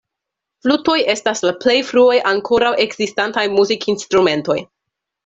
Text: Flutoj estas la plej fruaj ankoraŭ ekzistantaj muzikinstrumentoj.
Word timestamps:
Flutoj 0.67 0.95
estas 1.13 1.43
la 1.47 1.51
plej 1.65 1.75
fruaj 1.89 2.15
ankoraŭ 2.29 2.71
ekzistantaj 2.87 3.45
muzikinstrumentoj. 3.59 4.57